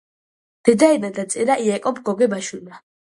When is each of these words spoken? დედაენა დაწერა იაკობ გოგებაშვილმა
დედაენა 0.69 1.11
დაწერა 1.17 1.57
იაკობ 1.65 1.99
გოგებაშვილმა 2.09 2.81